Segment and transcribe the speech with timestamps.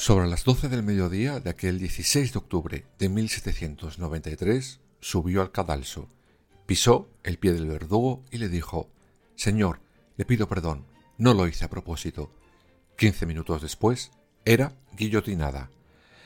[0.00, 6.08] Sobre las 12 del mediodía de aquel 16 de octubre de 1793 subió al cadalso,
[6.64, 8.88] pisó el pie del verdugo y le dijo
[9.36, 9.82] Señor,
[10.16, 10.86] le pido perdón,
[11.18, 12.30] no lo hice a propósito.
[12.96, 14.10] Quince minutos después
[14.46, 15.68] era guillotinada.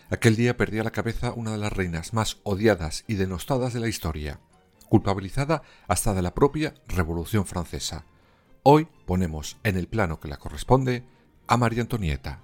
[0.09, 3.89] Aquel día perdía la cabeza una de las reinas más odiadas y denostadas de la
[3.89, 4.39] historia,
[4.89, 8.05] culpabilizada hasta de la propia Revolución Francesa.
[8.63, 11.03] Hoy ponemos en el plano que la corresponde
[11.49, 12.41] a María Antonieta.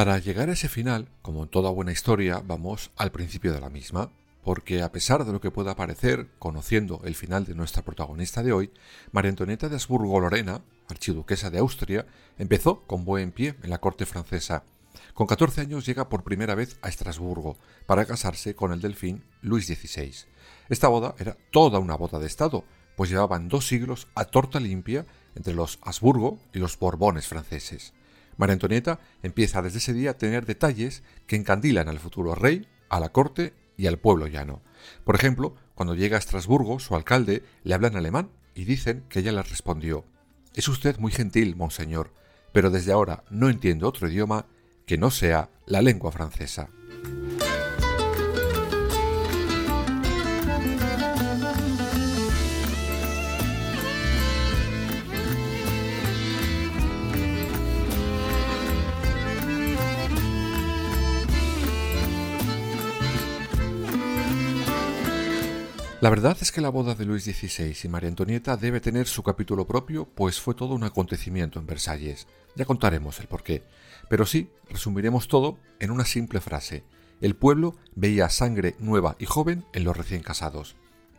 [0.00, 3.68] Para llegar a ese final, como en toda buena historia, vamos al principio de la
[3.68, 4.10] misma,
[4.42, 8.54] porque a pesar de lo que pueda parecer, conociendo el final de nuestra protagonista de
[8.54, 8.70] hoy,
[9.12, 12.06] María Antonieta de Habsburgo-Lorena, archiduquesa de Austria,
[12.38, 14.64] empezó con buen pie en la corte francesa.
[15.12, 19.66] Con 14 años llega por primera vez a Estrasburgo para casarse con el delfín Luis
[19.66, 20.14] XVI.
[20.70, 22.64] Esta boda era toda una boda de Estado,
[22.96, 25.04] pues llevaban dos siglos a torta limpia
[25.34, 27.92] entre los Habsburgo y los Borbones franceses.
[28.40, 32.98] María Antonieta empieza desde ese día a tener detalles que encandilan al futuro rey, a
[32.98, 34.62] la corte y al pueblo llano.
[35.04, 39.18] Por ejemplo, cuando llega a Estrasburgo, su alcalde le habla en alemán y dicen que
[39.18, 40.06] ella le respondió
[40.54, 42.14] Es usted muy gentil, monseñor,
[42.54, 44.46] pero desde ahora no entiendo otro idioma
[44.86, 46.70] que no sea la lengua francesa.
[66.00, 69.22] La verdad es que la boda de Luis XVI y María Antonieta debe tener su
[69.22, 72.26] capítulo propio, pues fue todo un acontecimiento en Versalles.
[72.56, 73.64] Ya contaremos el porqué.
[74.08, 76.84] Pero sí, resumiremos todo en una simple frase.
[77.20, 80.74] El pueblo veía sangre nueva y joven en los recién casados.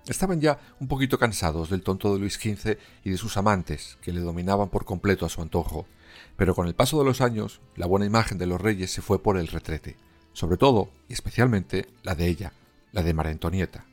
[0.08, 4.12] Estaban ya un poquito cansados del tonto de Luis XV y de sus amantes, que
[4.12, 5.86] le dominaban por completo a su antojo.
[6.38, 9.22] Pero con el paso de los años, la buena imagen de los reyes se fue
[9.22, 9.96] por el retrete.
[10.34, 12.54] Sobre todo, y especialmente, la de ella,
[12.94, 13.86] la de María Antonieta.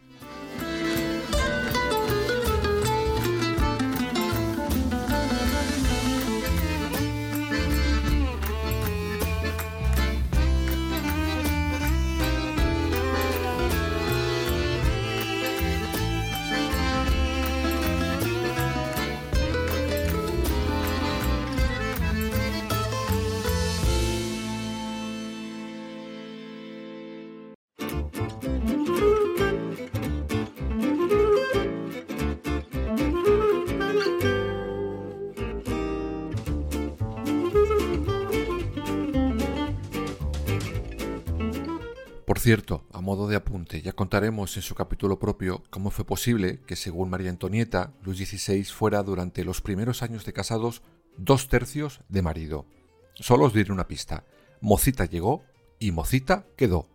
[42.48, 46.76] Cierto, a modo de apunte, ya contaremos en su capítulo propio cómo fue posible que,
[46.76, 50.80] según María Antonieta, Luis XVI fuera durante los primeros años de casados
[51.18, 52.64] dos tercios de marido.
[53.16, 54.24] Solo os diré una pista.
[54.62, 55.42] Mocita llegó
[55.78, 56.88] y Mocita quedó.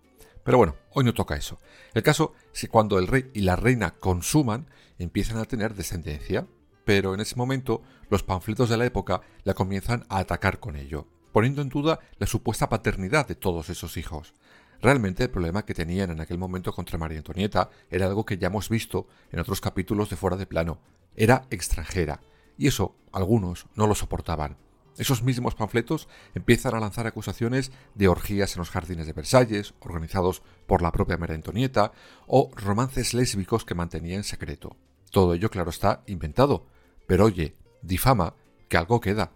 [0.44, 1.60] Pero bueno, hoy no toca eso.
[1.94, 4.66] El caso es que cuando el rey y la reina consuman,
[4.98, 6.48] empiezan a tener descendencia,
[6.84, 11.06] pero en ese momento los panfletos de la época la comienzan a atacar con ello,
[11.32, 14.34] poniendo en duda la supuesta paternidad de todos esos hijos.
[14.82, 18.48] Realmente el problema que tenían en aquel momento contra María Antonieta era algo que ya
[18.48, 20.80] hemos visto en otros capítulos de Fuera de Plano.
[21.16, 22.22] Era extranjera.
[22.58, 24.58] Y eso algunos no lo soportaban.
[24.98, 30.44] Esos mismos panfletos empiezan a lanzar acusaciones de orgías en los jardines de Versalles, organizados
[30.68, 31.94] por la propia María Antonieta,
[32.28, 34.76] o romances lésbicos que mantenía en secreto.
[35.10, 36.68] Todo ello, claro está, inventado.
[37.08, 38.36] Pero oye, difama
[38.70, 39.32] que algo queda.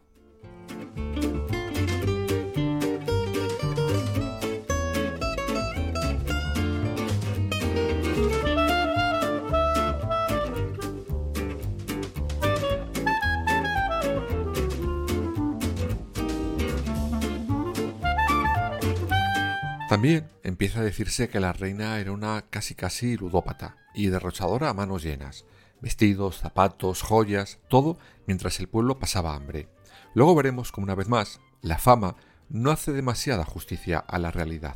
[19.89, 24.73] También empieza a decirse que la reina era una casi casi ludópata y derrochadora a
[24.73, 25.45] manos llenas.
[25.79, 29.69] Vestidos, zapatos, joyas, todo mientras el pueblo pasaba hambre.
[30.13, 32.17] Luego veremos como una vez más la fama
[32.49, 34.75] no hace demasiada justicia a la realidad.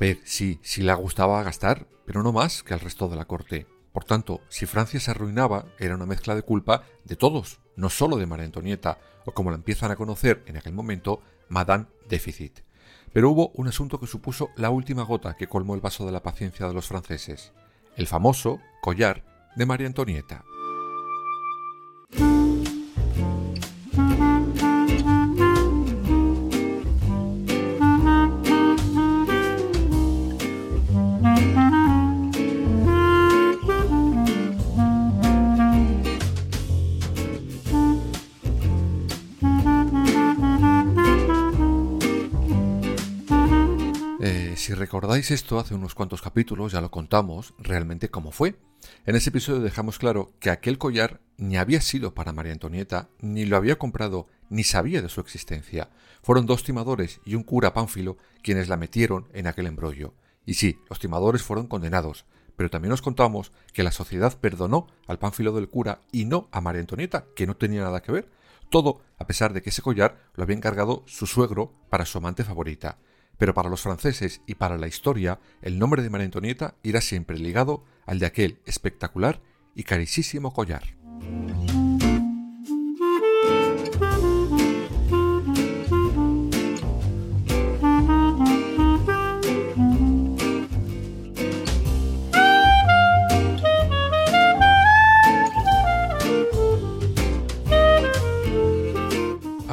[0.00, 3.66] Ver, sí, sí le gustaba gastar, pero no más que al resto de la corte.
[3.92, 8.16] Por tanto, si Francia se arruinaba, era una mezcla de culpa de todos, no solo
[8.16, 11.20] de María Antonieta, o como la empiezan a conocer en aquel momento,
[11.50, 12.60] Madame Déficit.
[13.12, 16.22] Pero hubo un asunto que supuso la última gota que colmó el vaso de la
[16.22, 17.52] paciencia de los franceses,
[17.96, 20.44] el famoso collar de María Antonieta.
[45.10, 48.54] Recordáis esto hace unos cuantos capítulos, ya lo contamos realmente cómo fue.
[49.06, 53.44] En ese episodio dejamos claro que aquel collar ni había sido para María Antonieta, ni
[53.44, 55.90] lo había comprado, ni sabía de su existencia.
[56.22, 60.14] Fueron dos timadores y un cura pánfilo quienes la metieron en aquel embrollo.
[60.46, 62.24] Y sí, los timadores fueron condenados,
[62.54, 66.60] pero también os contamos que la sociedad perdonó al pánfilo del cura y no a
[66.60, 68.30] María Antonieta, que no tenía nada que ver.
[68.70, 72.44] Todo a pesar de que ese collar lo había encargado su suegro para su amante
[72.44, 72.98] favorita
[73.40, 77.38] pero para los franceses y para la historia el nombre de María Antonieta irá siempre
[77.38, 79.40] ligado al de aquel espectacular
[79.74, 80.84] y carísimo collar.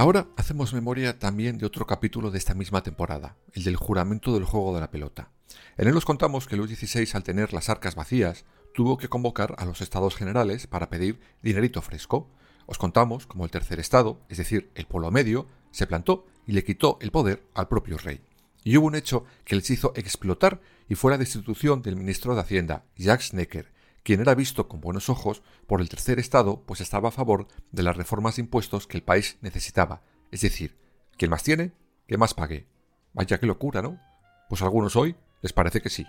[0.07, 4.45] Ahora hacemos memoria también de otro capítulo de esta misma temporada, el del juramento del
[4.45, 5.31] juego de la pelota.
[5.75, 9.56] En él os contamos que Luis XVI, al tener las arcas vacías, tuvo que convocar
[9.57, 12.30] a los estados generales para pedir dinerito fresco.
[12.68, 16.63] Os contamos cómo el tercer estado, es decir, el pueblo medio, se plantó y le
[16.63, 18.21] quitó el poder al propio rey.
[18.63, 22.39] Y hubo un hecho que les hizo explotar y fue la destitución del ministro de
[22.39, 23.74] Hacienda, Jacques Necker,
[24.07, 27.83] quien era visto con buenos ojos por el tercer Estado, pues estaba a favor de
[27.83, 30.01] las reformas de impuestos que el país necesitaba.
[30.31, 30.77] Es decir,
[31.18, 31.74] quien más tiene,
[32.07, 32.68] que más pague.
[33.12, 34.00] Vaya qué locura, ¿no?
[34.48, 36.06] Pues a algunos hoy les parece que sí.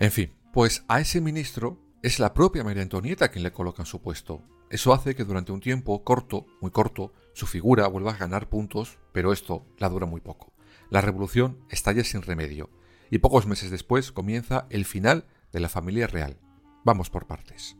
[0.00, 3.86] En fin, pues a ese ministro es la propia María Antonieta quien le coloca en
[3.86, 4.42] su puesto.
[4.70, 8.98] Eso hace que durante un tiempo corto, muy corto, su figura vuelva a ganar puntos,
[9.12, 10.52] pero esto la dura muy poco.
[10.90, 12.70] La revolución estalla sin remedio,
[13.10, 16.38] y pocos meses después comienza el final de la familia real.
[16.84, 17.76] Vamos por partes.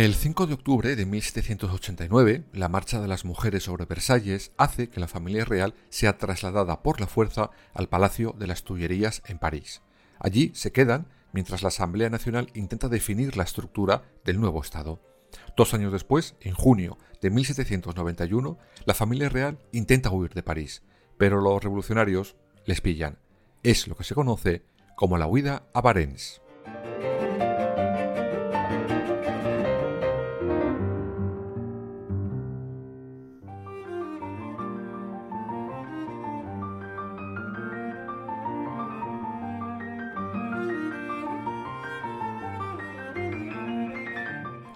[0.00, 4.98] El 5 de octubre de 1789, la marcha de las mujeres sobre Versalles hace que
[4.98, 9.82] la familia real sea trasladada por la fuerza al Palacio de las Tullerías en París.
[10.18, 15.02] Allí se quedan mientras la Asamblea Nacional intenta definir la estructura del nuevo Estado.
[15.54, 20.82] Dos años después, en junio de 1791, la familia real intenta huir de París,
[21.18, 23.18] pero los revolucionarios les pillan.
[23.62, 24.62] es lo que se conoce
[24.96, 26.40] como la huida a Barents.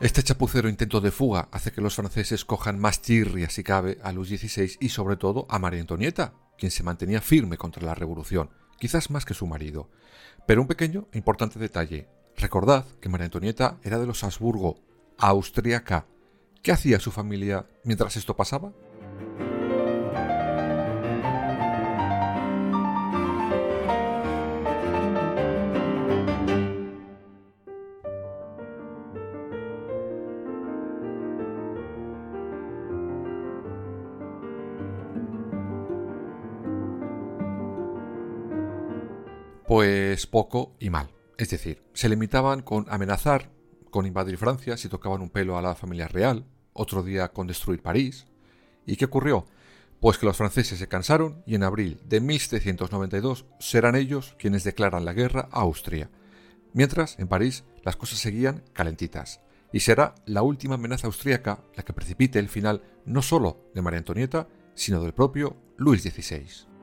[0.05, 4.13] Este chapucero intento de fuga hace que los franceses cojan más tirria si cabe a
[4.13, 8.51] Luis XVI y sobre todo a María Antonieta, quien se mantenía firme contra la revolución,
[8.79, 9.89] quizás más que su marido.
[10.47, 12.07] Pero un pequeño e importante detalle.
[12.37, 14.77] Recordad que María Antonieta era de los Habsburgo,
[15.17, 16.07] austríaca.
[16.63, 18.75] ¿Qué hacía su familia mientras esto pasaba?
[39.67, 41.09] Pues poco y mal.
[41.39, 43.51] Es decir, se limitaban con amenazar
[43.91, 47.81] con invadir Francia si tocaban un pelo a la familia real, otro día con destruir
[47.81, 48.27] París.
[48.87, 49.47] ¿Y qué ocurrió?
[50.01, 55.05] Pues que los franceses se cansaron y en abril de 1792 serán ellos quienes declaran
[55.05, 56.11] la guerra a Austria.
[56.73, 59.41] Mientras, en París, las cosas seguían calentitas.
[59.73, 63.99] Y será la última amenaza austríaca la que precipite el final no solo de María
[63.99, 66.74] Antonieta, sino del propio Luis XVI.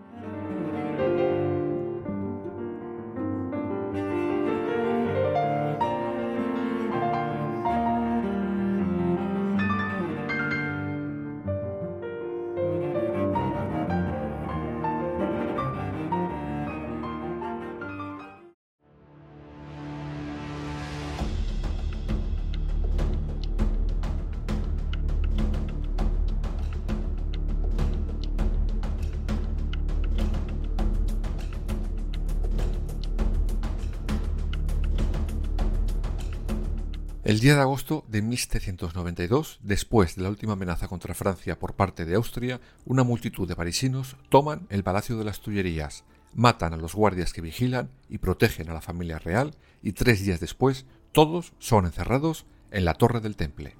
[37.31, 42.03] El día de agosto de 1792, después de la última amenaza contra Francia por parte
[42.03, 46.93] de Austria, una multitud de parisinos toman el Palacio de las Tullerías, matan a los
[46.93, 51.85] guardias que vigilan y protegen a la familia real y tres días después todos son
[51.85, 53.77] encerrados en la Torre del Temple.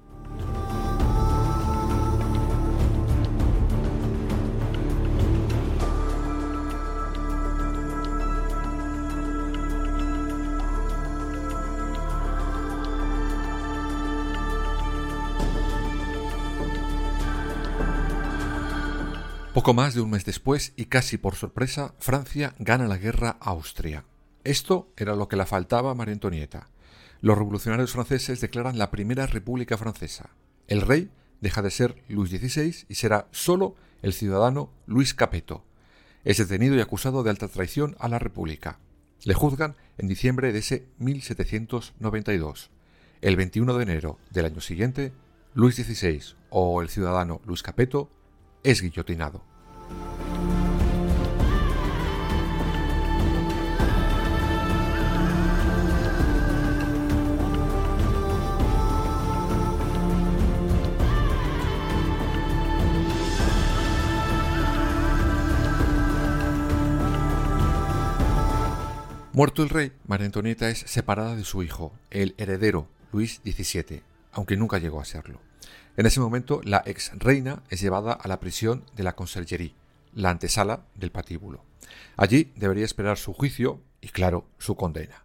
[19.62, 23.50] Poco más de un mes después, y casi por sorpresa, Francia gana la guerra a
[23.50, 24.04] Austria.
[24.42, 26.68] Esto era lo que le faltaba a María Antonieta.
[27.20, 30.30] Los revolucionarios franceses declaran la primera República Francesa.
[30.66, 35.64] El rey deja de ser Luis XVI y será solo el ciudadano Luis Capeto.
[36.24, 38.80] Es detenido y acusado de alta traición a la República.
[39.22, 42.70] Le juzgan en diciembre de ese 1792.
[43.20, 45.12] El 21 de enero del año siguiente,
[45.54, 48.10] Luis XVI o el ciudadano Luis Capeto
[48.64, 49.51] es guillotinado.
[69.34, 74.58] Muerto el rey, María Antonieta es separada de su hijo, el heredero, Luis XVII, aunque
[74.58, 75.40] nunca llegó a serlo.
[75.96, 79.74] En ese momento, la ex reina es llevada a la prisión de la Consergerie,
[80.12, 81.64] la antesala del patíbulo.
[82.18, 85.24] Allí debería esperar su juicio y, claro, su condena.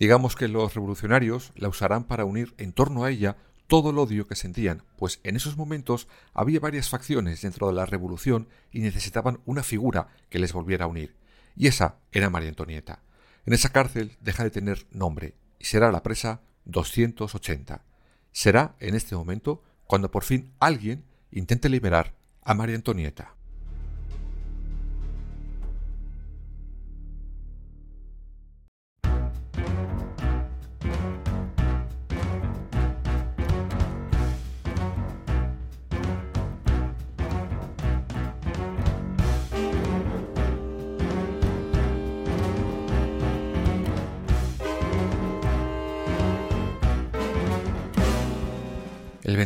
[0.00, 3.36] Digamos que los revolucionarios la usarán para unir en torno a ella
[3.68, 7.86] todo el odio que sentían, pues en esos momentos había varias facciones dentro de la
[7.86, 11.14] revolución y necesitaban una figura que les volviera a unir.
[11.56, 13.03] Y esa era María Antonieta.
[13.46, 17.84] En esa cárcel deja de tener nombre y será la presa 280.
[18.32, 23.34] Será en este momento cuando por fin alguien intente liberar a María Antonieta.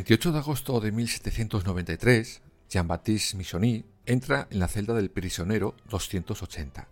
[0.09, 6.89] 28 de agosto de 1793, Jean-Baptiste Michony entra en la celda del prisionero 280.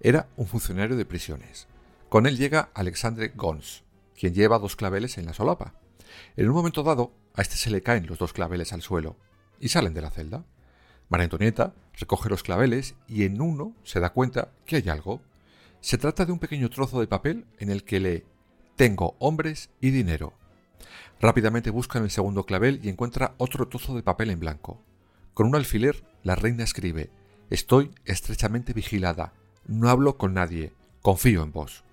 [0.00, 1.68] Era un funcionario de prisiones.
[2.08, 3.84] Con él llega Alexandre Gons,
[4.18, 5.74] quien lleva dos claveles en la solapa.
[6.36, 9.16] En un momento dado, a este se le caen los dos claveles al suelo
[9.60, 10.44] y salen de la celda.
[11.08, 15.22] María Antonieta recoge los claveles y en uno se da cuenta que hay algo.
[15.80, 18.24] Se trata de un pequeño trozo de papel en el que lee
[18.74, 20.32] Tengo hombres y dinero.
[21.20, 24.82] Rápidamente busca en el segundo clavel y encuentra otro trozo de papel en blanco.
[25.34, 27.10] Con un alfiler, la reina escribe
[27.50, 29.32] Estoy estrechamente vigilada,
[29.66, 31.84] no hablo con nadie, confío en vos.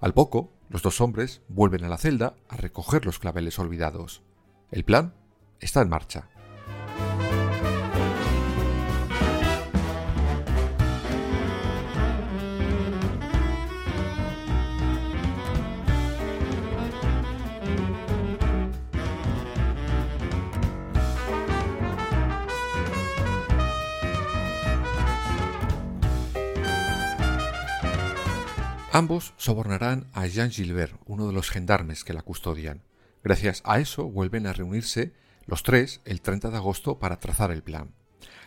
[0.00, 4.22] Al poco, los dos hombres vuelven a la celda a recoger los claveles olvidados.
[4.70, 5.14] El plan
[5.60, 6.28] está en marcha.
[28.92, 32.82] Ambos sobornarán a Jean Gilbert, uno de los gendarmes que la custodian.
[33.22, 35.12] Gracias a eso vuelven a reunirse
[35.44, 37.90] los tres el 30 de agosto para trazar el plan.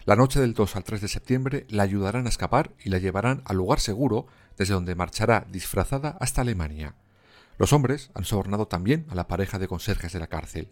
[0.03, 3.43] La noche del 2 al 3 de septiembre la ayudarán a escapar y la llevarán
[3.45, 4.25] al lugar seguro
[4.57, 6.95] desde donde marchará disfrazada hasta Alemania.
[7.59, 10.69] Los hombres han sobornado también a la pareja de conserjes de la cárcel.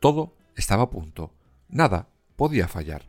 [0.00, 1.32] Todo estaba a punto.
[1.68, 3.04] Nada podía fallar.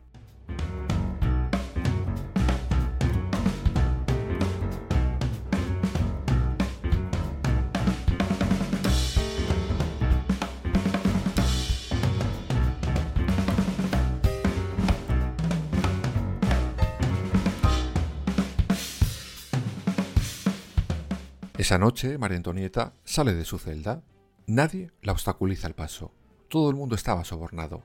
[21.56, 24.02] Esa noche, María Antonieta sale de su celda.
[24.48, 26.12] Nadie la obstaculiza el paso.
[26.48, 27.84] Todo el mundo estaba sobornado.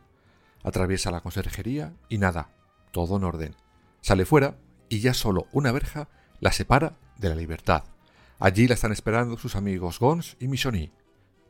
[0.64, 2.50] Atraviesa la conserjería y nada,
[2.92, 3.56] todo en orden.
[4.02, 4.58] Sale fuera
[4.90, 6.10] y ya solo una verja
[6.40, 7.84] la separa de la libertad.
[8.40, 10.92] Allí la están esperando sus amigos Gons y Michoni.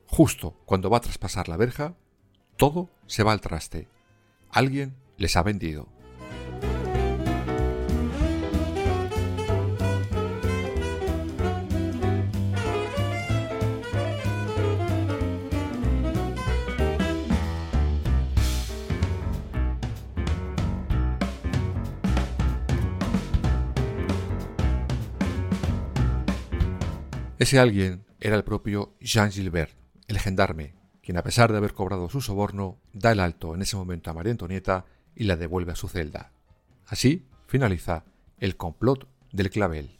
[0.05, 1.95] Justo cuando va a traspasar la verja,
[2.57, 3.87] todo se va al traste.
[4.51, 5.87] Alguien les ha vendido.
[27.39, 29.71] Ese alguien era el propio Jean Gilbert,
[30.09, 33.77] el gendarme, quien a pesar de haber cobrado su soborno, da el alto en ese
[33.77, 34.83] momento a María Antonieta
[35.15, 36.33] y la devuelve a su celda.
[36.85, 38.03] Así finaliza
[38.39, 39.98] el complot del clavel.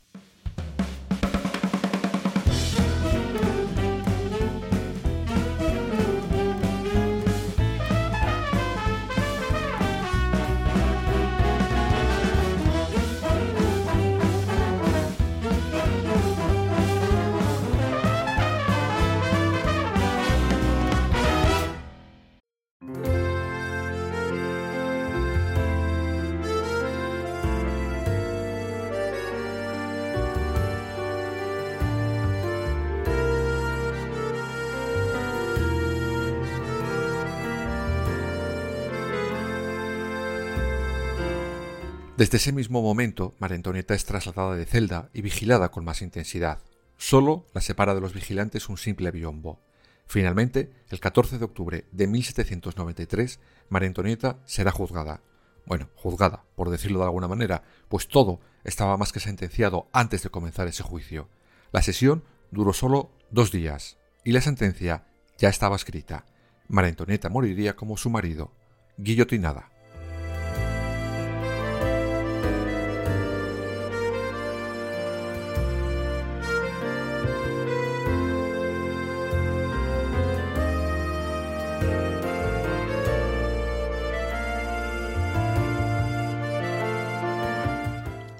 [42.19, 46.60] Desde ese mismo momento, María Antonieta es trasladada de celda y vigilada con más intensidad.
[46.97, 49.62] Solo la separa de los vigilantes un simple biombo.
[50.05, 55.21] Finalmente, el 14 de octubre de 1793, María Antonieta será juzgada.
[55.65, 60.29] Bueno, juzgada, por decirlo de alguna manera, pues todo estaba más que sentenciado antes de
[60.29, 61.29] comenzar ese juicio.
[61.71, 65.05] La sesión duró solo dos días y la sentencia
[65.38, 66.25] ya estaba escrita.
[66.67, 68.51] María Antonieta moriría como su marido,
[68.97, 69.69] guillotinada.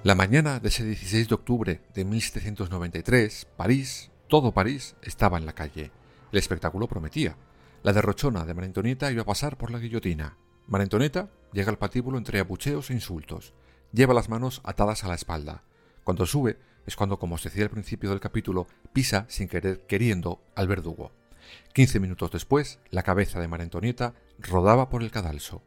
[0.10, 5.54] La mañana de ese 16 de octubre de 1793, París, todo París, estaba en la
[5.54, 5.92] calle.
[6.32, 7.38] El espectáculo prometía.
[7.84, 10.36] La derrochona de Marentonieta iba a pasar por la guillotina.
[10.66, 13.54] Marentonieta llega al patíbulo entre abucheos e insultos.
[13.94, 15.64] Lleva las manos atadas a la espalda.
[16.04, 20.42] Cuando sube es cuando, como os decía al principio del capítulo, pisa sin querer queriendo
[20.56, 21.12] al verdugo.
[21.72, 25.62] Quince minutos después, la cabeza de Marentonieta rodaba por el cadalso.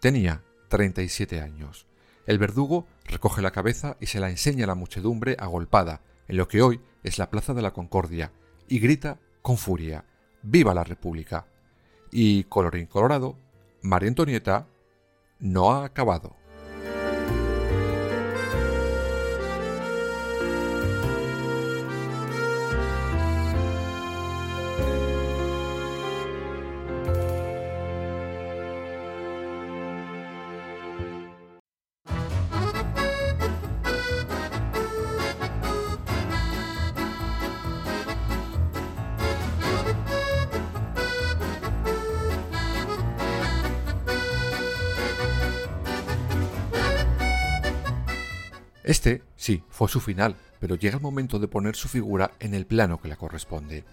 [0.00, 1.85] Tenía 37 años.
[2.26, 6.48] El verdugo recoge la cabeza y se la enseña a la muchedumbre agolpada en lo
[6.48, 8.32] que hoy es la Plaza de la Concordia
[8.68, 10.04] y grita con furia
[10.42, 11.46] ¡Viva la República!
[12.10, 13.36] Y, colorín colorado,
[13.82, 14.66] María Antonieta
[15.38, 16.36] no ha acabado.
[49.46, 53.00] Sí, fue su final, pero llega el momento de poner su figura en el plano
[53.00, 53.84] que le corresponde.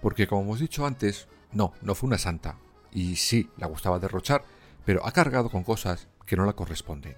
[0.00, 2.58] Porque como hemos dicho antes, no, no fue una santa.
[2.92, 4.44] Y sí, la gustaba derrochar,
[4.84, 7.16] pero ha cargado con cosas que no la corresponden.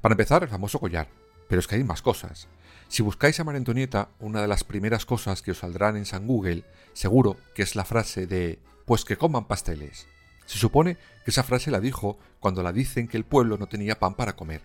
[0.00, 1.08] Para empezar, el famoso collar.
[1.46, 2.48] Pero es que hay más cosas.
[2.88, 6.26] Si buscáis a María Antonieta, una de las primeras cosas que os saldrán en San
[6.26, 10.08] Google, seguro que es la frase de pues que coman pasteles.
[10.46, 13.98] Se supone que esa frase la dijo cuando la dicen que el pueblo no tenía
[13.98, 14.62] pan para comer.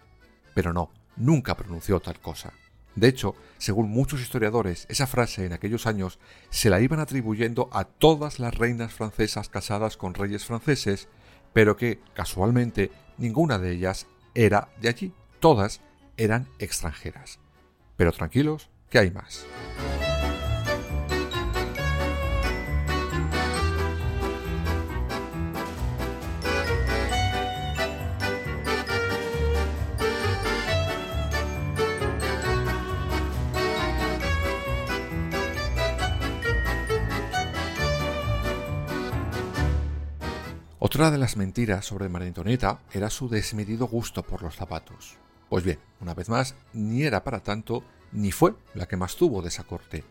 [0.54, 0.90] Pero no,
[1.22, 2.54] nunca pronunció tal cosa.
[2.96, 7.86] De hecho, según muchos historiadores, esa frase en aquellos años se la iban atribuyendo a
[7.86, 11.08] todas las reinas francesas casadas con reyes franceses,
[11.54, 15.80] pero que, casualmente, ninguna de ellas era de allí, todas
[16.18, 17.40] eran extranjeras.
[17.96, 19.46] Pero tranquilos, que hay más.
[40.94, 45.16] Otra de las mentiras sobre María Antonieta era su desmedido gusto por los zapatos.
[45.48, 49.42] Pues bien, una vez más, ni era para tanto, ni fue la que más tuvo
[49.42, 50.04] de esa corte.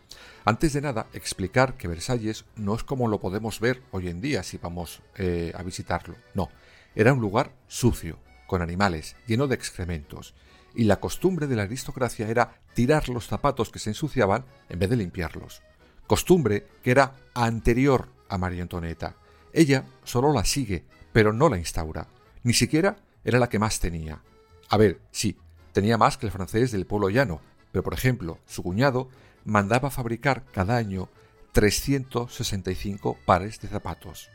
[0.43, 4.41] Antes de nada, explicar que Versalles no es como lo podemos ver hoy en día
[4.41, 6.15] si vamos eh, a visitarlo.
[6.33, 6.49] No,
[6.95, 8.17] era un lugar sucio,
[8.47, 10.33] con animales, lleno de excrementos.
[10.73, 14.89] Y la costumbre de la aristocracia era tirar los zapatos que se ensuciaban en vez
[14.89, 15.61] de limpiarlos.
[16.07, 19.20] Costumbre que era anterior a María Antonieta
[19.53, 22.07] ella solo la sigue, pero no la instaura.
[22.43, 24.21] Ni siquiera era la que más tenía.
[24.69, 25.37] A ver, sí,
[25.73, 29.09] tenía más que el francés del pueblo llano, pero por ejemplo, su cuñado
[29.45, 31.09] mandaba fabricar cada año
[31.53, 34.29] 365 pares de zapatos.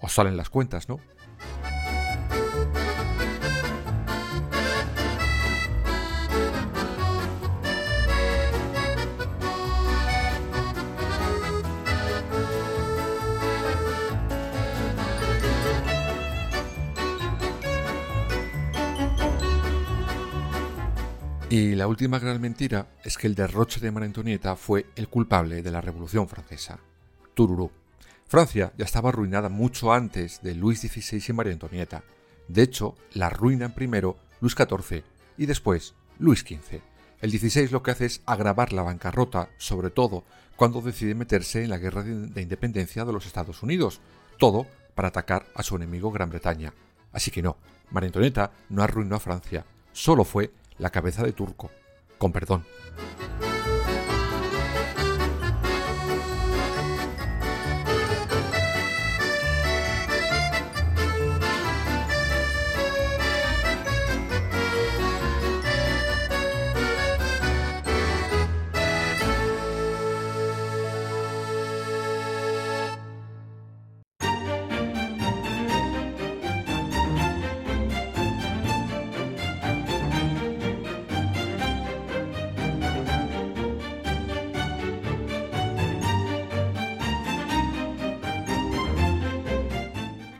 [0.00, 1.00] Os salen las cuentas, ¿no?
[21.50, 25.62] Y la última gran mentira es que el derroche de María Antonieta fue el culpable
[25.62, 26.78] de la Revolución Francesa.
[27.32, 27.70] Tururú.
[28.26, 32.04] Francia ya estaba arruinada mucho antes de Luis XVI y María Antonieta.
[32.48, 35.02] De hecho, la arruinan primero Luis XIV
[35.38, 36.82] y después Luis XV.
[37.22, 41.70] El XVI lo que hace es agravar la bancarrota, sobre todo cuando decide meterse en
[41.70, 44.02] la guerra de independencia de los Estados Unidos,
[44.36, 46.74] todo para atacar a su enemigo Gran Bretaña.
[47.10, 47.56] Así que no,
[47.90, 51.70] María Antonieta no arruinó a Francia, solo fue la cabeza de turco,
[52.18, 52.64] con perdón.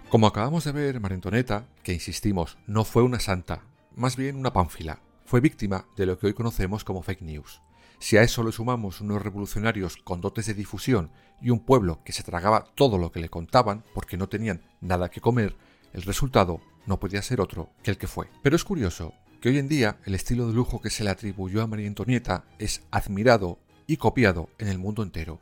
[0.09, 3.61] Como acabamos de ver, Marentoneta, que insistimos, no fue una santa,
[3.95, 7.61] más bien una pánfila, fue víctima de lo que hoy conocemos como fake news.
[7.99, 11.11] Si a eso le sumamos unos revolucionarios con dotes de difusión
[11.43, 15.11] y un pueblo que se tragaba todo lo que le contaban porque no tenían nada
[15.11, 15.57] que comer,
[15.93, 18.31] el resultado no podía ser otro que el que fue.
[18.43, 21.61] Pero es curioso que hoy en día el estilo de lujo que se le atribuyó
[21.61, 25.39] a María Antonieta es admirado y copiado en el mundo entero.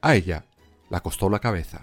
[0.00, 0.44] A ella
[0.90, 1.82] la costó la cabeza.